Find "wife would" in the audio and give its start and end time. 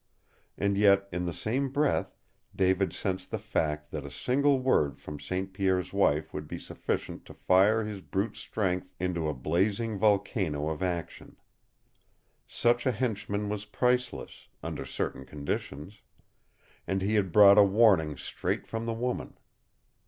5.93-6.47